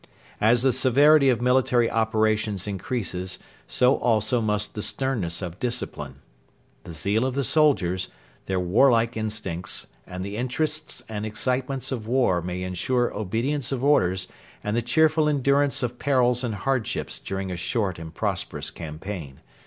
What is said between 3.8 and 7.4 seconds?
also must the sternness of discipline. The zeal of